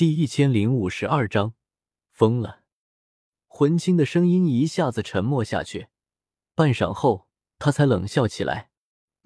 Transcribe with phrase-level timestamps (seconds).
[0.00, 1.52] 第一千零五十二章，
[2.10, 2.62] 疯了！
[3.46, 5.88] 魂青的声音一下子沉默下去，
[6.54, 8.70] 半晌后，他才冷笑起来：“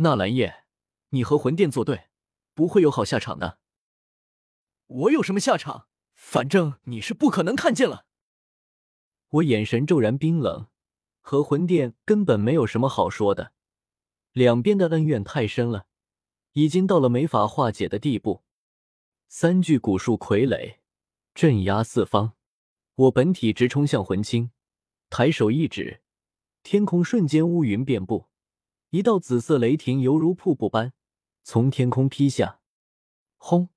[0.02, 0.64] 纳兰叶，
[1.10, 2.08] 你和魂殿作对，
[2.54, 3.60] 不会有好下场的。
[4.88, 5.87] 我有什么下场？
[6.12, 8.06] 反正你是不可能看见了。”
[9.31, 10.67] 我眼神骤然冰冷，
[11.21, 13.53] 和魂殿根本没有什么好说的，
[14.33, 15.87] 两边的恩怨太深了，
[16.55, 18.44] 已经到了没法化解的地步。
[19.29, 20.77] 三具古树傀儡
[21.34, 22.34] 镇压四方，
[22.95, 24.52] 我本体直冲向魂青，
[25.10, 26.02] 抬手一指，
[26.62, 28.29] 天空瞬间乌云遍布，
[28.91, 30.92] 一道紫色雷霆犹如瀑布般
[31.42, 32.60] 从天空劈下，
[33.37, 33.70] 轰！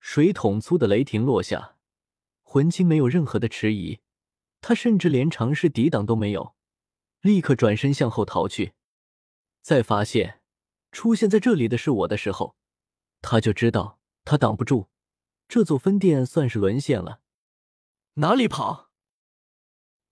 [0.00, 1.76] 水桶粗的雷霆落下，
[2.42, 4.00] 魂青没有任何的迟疑，
[4.60, 6.56] 他甚至连尝试抵挡都没有，
[7.20, 8.72] 立刻转身向后逃去。
[9.60, 10.40] 在发现
[10.90, 12.56] 出现在这里的是我的时候，
[13.20, 14.00] 他就知道。
[14.24, 14.88] 他挡不住，
[15.48, 17.20] 这座分店算是沦陷了。
[18.14, 18.90] 哪里跑？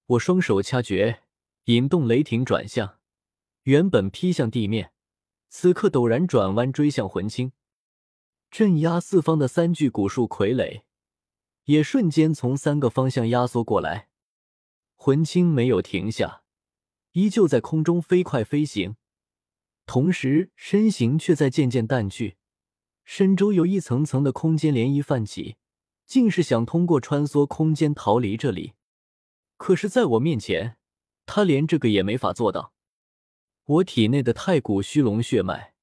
[0.06, 1.22] 我双手掐诀，
[1.64, 2.98] 引动雷霆转向，
[3.62, 4.92] 原本劈向地面，
[5.48, 7.53] 此刻陡然转弯追向魂青。
[8.50, 10.83] 镇压四方的三具古树傀儡，
[11.66, 14.08] 也瞬间从三个方向压缩过来。
[14.97, 16.42] 魂青没有停下，
[17.12, 18.97] 依旧在空中飞快飞行，
[19.86, 22.38] 同时身形却在渐渐淡去。
[23.12, 25.56] 身周有一层层的空间涟漪泛起，
[26.06, 28.75] 竟是想通过穿梭空间逃离这里。
[29.56, 30.77] 可是，在我面前，
[31.27, 32.72] 他连这个也没法做到。
[33.64, 35.75] 我体内的太古虚龙血脉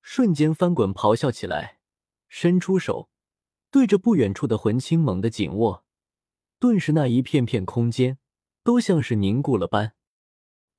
[0.00, 1.80] 瞬间翻滚，咆哮起来，
[2.28, 3.10] 伸出手，
[3.72, 5.84] 对着不远处的魂青猛地紧握。
[6.60, 8.18] 顿时，那一片片空间
[8.62, 9.94] 都像是凝固了般，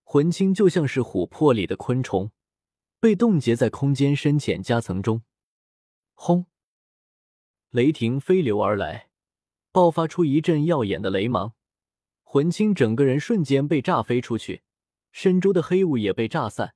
[0.05, 2.31] 魂青就像是琥珀里的昆虫，
[3.01, 5.23] 被冻结在空间深浅夹层中。
[6.23, 6.45] 轰！
[7.71, 9.09] 雷霆飞流而来，
[9.71, 11.55] 爆发出一阵耀眼的雷芒，
[12.21, 14.61] 魂青整个人瞬间被炸飞出去，
[15.11, 16.75] 身周的黑雾也被炸散，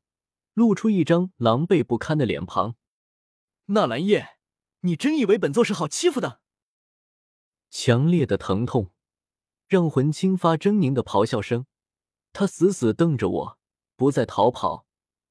[0.56, 2.76] 露出一张狼狈不堪的脸庞。
[3.66, 4.40] 纳兰叶，
[4.80, 6.42] 你真以为本座是好欺负的？
[7.70, 8.90] 强烈的疼痛
[9.68, 11.68] 让魂青发狰狞的咆哮声，
[12.34, 13.60] 他死死瞪着我，
[13.96, 14.88] 不再逃跑，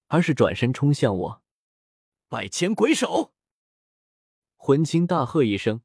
[0.07, 1.43] 而是转身冲向我。
[2.29, 3.34] 百千鬼手！
[4.67, 5.83] 魂青大喝一声，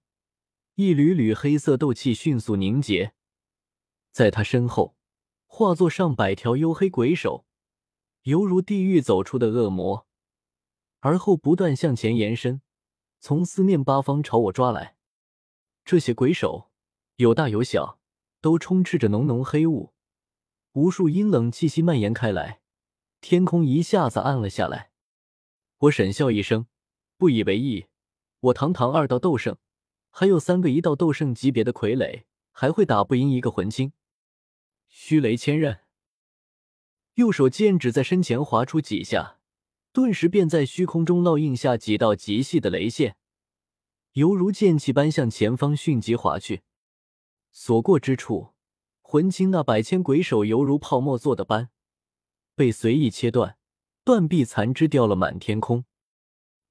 [0.76, 3.14] 一缕缕黑色斗气迅速凝结，
[4.10, 4.96] 在他身后
[5.48, 7.46] 化作上百条黝黑鬼手，
[8.22, 10.08] 犹如地狱走出的恶魔，
[11.02, 12.62] 而后不断向前延伸，
[13.20, 14.96] 从四面八方朝我抓来。
[15.84, 16.72] 这些鬼手
[17.18, 18.00] 有大有小，
[18.40, 19.92] 都充斥着浓浓黑雾，
[20.72, 22.62] 无数阴冷气息蔓延开来，
[23.20, 24.92] 天空一下子暗了下来。
[25.80, 26.68] 我沈笑一声，
[27.18, 27.89] 不以为意。
[28.42, 29.58] 我堂堂二道斗圣，
[30.12, 33.92] 还有三个一道斗圣级别的傀儡，还会打不赢一个魂青？
[34.88, 35.80] 虚雷千刃，
[37.16, 39.40] 右手剑指在身前划出几下，
[39.92, 43.18] 顿时便在虚空中烙印下几道极细的雷线，
[44.14, 46.62] 犹如剑气般向前方迅疾划去。
[47.52, 48.54] 所过之处，
[49.02, 51.72] 魂青那百千鬼手犹如泡沫做的般，
[52.56, 53.58] 被随意切断，
[54.06, 55.84] 断臂残肢掉了满天空。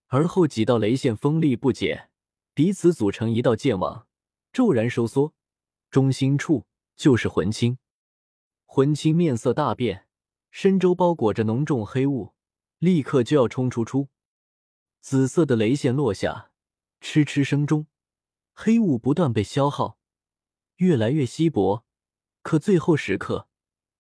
[0.09, 2.11] 而后几道雷线锋利不减，
[2.55, 4.07] 彼此组成一道剑网，
[4.53, 5.35] 骤然收缩，
[5.91, 7.79] 中心处就是魂青。
[8.65, 10.07] 魂青面色大变，
[10.51, 12.35] 身周包裹着浓重黑雾，
[12.79, 14.09] 立刻就要冲出出。
[15.01, 16.51] 紫色的雷线落下，
[17.01, 17.87] 嗤嗤声中，
[18.55, 19.99] 黑雾不断被消耗，
[20.77, 21.85] 越来越稀薄。
[22.43, 23.49] 可最后时刻，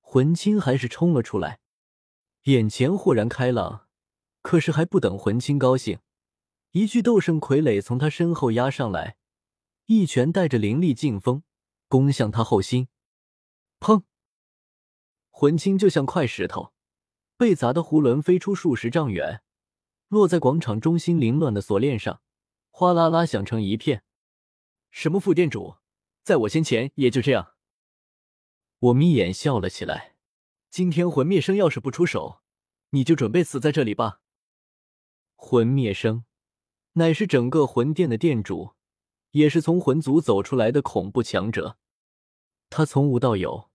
[0.01, 1.61] 魂青还是冲了出来，
[2.45, 3.88] 眼前豁然开朗。
[4.49, 5.99] 可是还不等魂青高兴，
[6.71, 9.19] 一具斗圣傀儡从他身后压上来，
[9.85, 11.43] 一拳带着凌厉劲风
[11.87, 12.89] 攻向他后心。
[13.79, 14.05] 砰！
[15.29, 16.73] 魂青就像块石头，
[17.37, 19.43] 被砸得囫囵飞出数十丈远，
[20.09, 22.23] 落在广场中心凌乱的锁链上，
[22.71, 24.03] 哗啦啦响成一片。
[24.91, 25.77] 什么副店主，
[26.23, 27.53] 在我先前也就这样。
[28.79, 30.17] 我眯眼笑了起来。
[30.71, 32.41] 今天魂灭生要是不出手，
[32.93, 34.23] 你就准备死在这里吧。
[35.41, 36.25] 魂灭生，
[36.95, 38.73] 乃是整个魂殿的殿主，
[39.31, 41.79] 也是从魂族走出来的恐怖强者。
[42.69, 43.71] 他从无到有，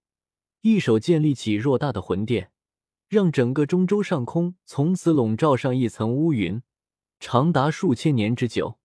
[0.62, 2.52] 一手建立起偌大的魂殿，
[3.08, 6.62] 让整个中州上空从此笼罩上一层乌云，
[7.20, 8.78] 长达数千年之久。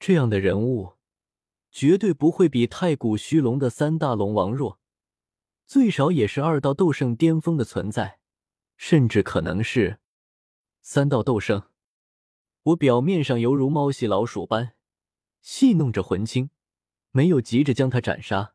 [0.00, 0.94] 这样的人物，
[1.70, 4.80] 绝对不会比太古虚龙的三大龙王弱，
[5.66, 8.18] 最少也是二道斗圣巅峰的存在，
[8.78, 10.00] 甚至可能是
[10.80, 11.62] 三道斗圣。
[12.64, 14.74] 我表面上犹如猫戏老鼠般，
[15.40, 16.50] 戏弄着魂青，
[17.10, 18.54] 没有急着将他斩杀，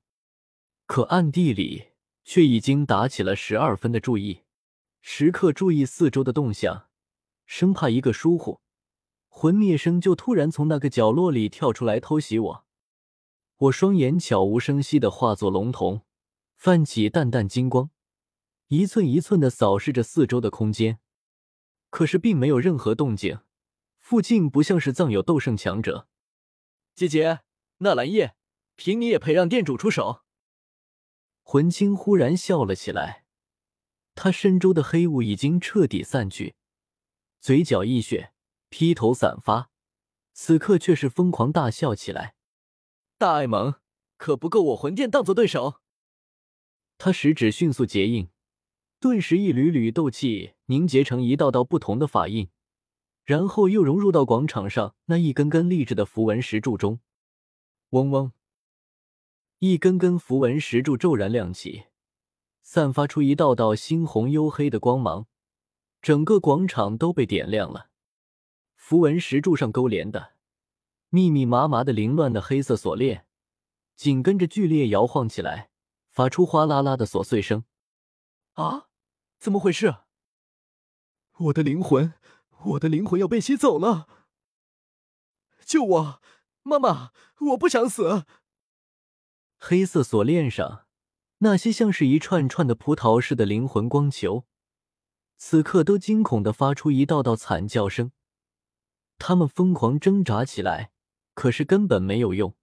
[0.86, 1.90] 可暗地里
[2.24, 4.44] 却已经打起了十二分的注意，
[5.02, 6.88] 时刻注意四周的动向，
[7.46, 8.62] 生怕一个疏忽，
[9.28, 12.66] 魂灭生就突然从那个角落里跳出来偷袭我。
[13.58, 16.04] 我双眼悄无声息的化作龙瞳，
[16.56, 17.90] 泛起淡淡金光，
[18.68, 21.00] 一寸一寸的扫视着四周的空间，
[21.90, 23.40] 可是并没有任何动静。
[24.08, 26.08] 附近不像是藏有斗圣强者。
[26.96, 27.42] 姐姐，
[27.80, 28.38] 纳兰叶，
[28.78, 30.24] 凭你也配让店主出手？
[31.44, 33.26] 魂青忽然笑了起来，
[34.16, 36.56] 他身周的黑雾已经彻底散去，
[37.42, 38.32] 嘴角溢血，
[38.70, 39.72] 披头散发，
[40.32, 42.36] 此刻却是疯狂大笑起来。
[43.18, 43.76] 大爱盟
[44.16, 45.82] 可不够我魂殿当做对手。
[46.98, 48.30] 他食指迅速结印，
[49.02, 52.50] 顿时一缕缕斗气凝结成一道道不同的法印，
[53.28, 57.02] 然后又融入到广场上那一根根立着的符文石柱中。
[57.90, 58.32] 嗡嗡，
[59.60, 61.88] 一根根符文石柱骤然亮起，
[62.62, 65.28] 散发出一道道猩红黝黑的光芒，
[66.02, 67.90] 整个广场都被点亮了。
[68.78, 70.36] 符文石柱上勾连的。
[71.10, 73.26] 密密麻麻的凌乱的黑色锁链，
[73.98, 75.70] 紧跟着剧烈摇晃起来，
[76.10, 77.66] 发出哗啦啦的琐碎声。
[78.54, 78.88] 啊，
[79.38, 79.96] 怎么回事？
[81.38, 82.14] 我的灵魂，
[82.66, 84.08] 我的灵魂要被吸走了！
[85.66, 86.22] 救我，
[86.64, 87.12] 妈妈！
[87.40, 88.26] 我不想死！
[89.58, 90.86] 黑色锁链上
[91.40, 94.46] 那些像是一串串的葡萄似的灵魂光球，
[95.38, 98.12] 此刻都惊恐的发出一道道惨叫声，
[99.18, 100.92] 他们疯狂挣扎起来。
[101.34, 102.56] 可是根本没有用。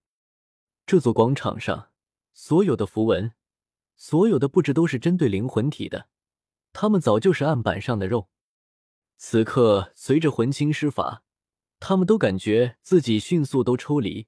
[0.85, 1.93] 这座广场上
[2.32, 3.32] 所有的符文，
[3.94, 6.08] 所有的布置都是针对灵魂体的，
[6.73, 8.29] 他们早就是案板上的肉。
[9.26, 11.23] 此刻随着魂清施法，
[11.81, 14.26] 他们都感觉自己迅速都抽离，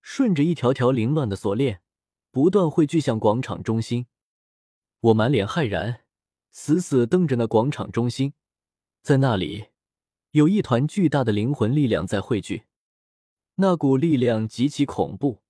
[0.00, 1.82] 顺着一条条凌乱的锁链，
[2.30, 4.06] 不断汇聚向广场中心。
[5.00, 6.04] 我满脸骇然，
[6.50, 8.32] 死死瞪着那广场中心，
[9.02, 9.66] 在那里
[10.30, 12.64] 有一团巨大的灵魂力量在汇聚。
[13.56, 15.42] 那股力量极其恐怖，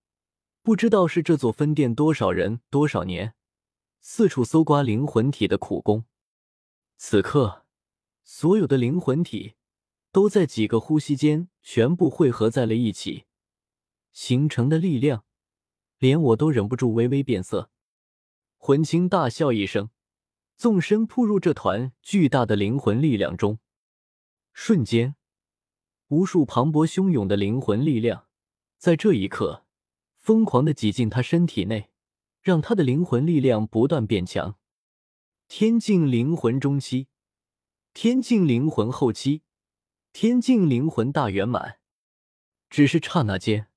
[0.64, 3.34] 不知道是这座分店多少人多少年
[4.00, 6.06] 四处搜刮灵魂体的苦功。
[6.96, 7.63] 此刻，
[8.24, 9.54] 所有的灵魂体
[10.10, 13.26] 都在几个呼吸间全部汇合在了一起，
[14.12, 15.24] 形成的力量，
[15.98, 17.70] 连我都忍不住微微变色。
[18.56, 19.90] 魂青大笑一声，
[20.56, 23.58] 纵身扑入这团巨大的灵魂力量中，
[24.52, 25.16] 瞬间。
[26.08, 28.26] 无数磅礴汹涌的灵魂力量，
[28.78, 29.66] 在这一刻
[30.16, 31.90] 疯狂的挤进他身体内，
[32.40, 34.56] 让他的灵魂力量不断变强。
[35.48, 37.08] 天境灵魂中期，
[37.94, 39.42] 天境灵魂后期，
[40.12, 41.78] 天境灵魂大圆满。
[42.68, 43.68] 只是刹那间，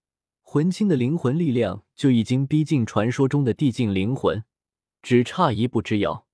[0.42, 4.44] 魂清的灵魂力量就已经逼近传说中的地境灵魂，
[5.04, 6.28] 只差一步之遥。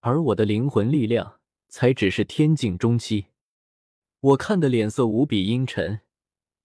[0.00, 3.26] 而我的灵魂力量才只是天境中期。
[4.20, 6.00] 我看的脸色无比阴沉，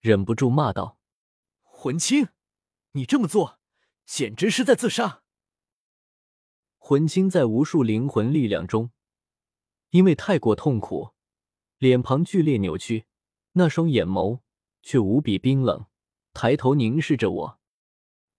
[0.00, 0.98] 忍不住骂道
[1.60, 2.28] ：“魂青，
[2.92, 3.58] 你这么做
[4.06, 5.22] 简直是在自杀！”
[6.80, 8.90] 魂青在无数灵魂力量中，
[9.90, 11.10] 因为太过痛苦，
[11.78, 13.06] 脸庞剧烈扭曲，
[13.52, 14.40] 那双眼眸
[14.82, 15.86] 却无比冰冷，
[16.32, 17.60] 抬头凝视着我。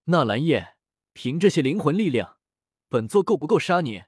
[0.06, 0.76] 纳兰叶，
[1.14, 2.38] 凭这些灵魂力量，
[2.88, 4.04] 本座够不够杀你？